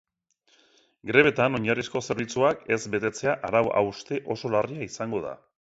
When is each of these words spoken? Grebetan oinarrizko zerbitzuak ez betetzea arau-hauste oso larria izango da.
Grebetan 1.11 1.59
oinarrizko 1.59 2.03
zerbitzuak 2.07 2.65
ez 2.77 2.81
betetzea 2.97 3.39
arau-hauste 3.51 4.23
oso 4.37 4.55
larria 4.59 4.93
izango 4.93 5.27
da. 5.31 5.39